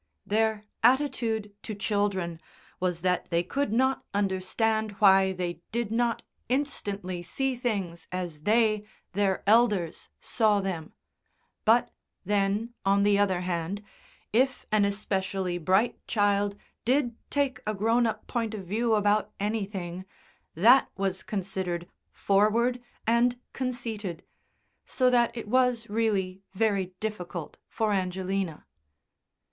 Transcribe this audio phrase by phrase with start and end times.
[0.25, 2.41] Their attitude to children
[2.79, 8.83] was that they could not understand why they did not instantly see things as they,
[9.13, 10.93] their elders, saw them;
[11.65, 11.91] but
[12.25, 13.83] then, on the other hand,
[14.33, 20.05] if an especially bright child did take a grown up point of view about anything
[20.55, 24.23] that was considered "forward" and "conceited,"
[24.83, 28.65] so that it was really very difficult for Angelina.